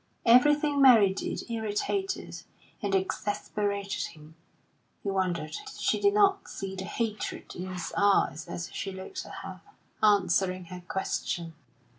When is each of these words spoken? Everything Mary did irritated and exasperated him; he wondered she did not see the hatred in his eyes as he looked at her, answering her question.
Everything 0.25 0.81
Mary 0.81 1.13
did 1.13 1.47
irritated 1.47 2.41
and 2.81 2.95
exasperated 2.95 4.03
him; 4.13 4.33
he 5.03 5.11
wondered 5.11 5.55
she 5.79 6.01
did 6.01 6.15
not 6.15 6.49
see 6.49 6.75
the 6.75 6.85
hatred 6.85 7.53
in 7.55 7.67
his 7.71 7.93
eyes 7.95 8.47
as 8.47 8.65
he 8.69 8.91
looked 8.91 9.27
at 9.27 9.31
her, 9.43 9.61
answering 10.01 10.65
her 10.65 10.81
question. 10.87 11.53